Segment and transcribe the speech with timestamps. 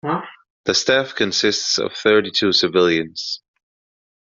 [0.65, 3.41] The staff consists of thirty-two civilians.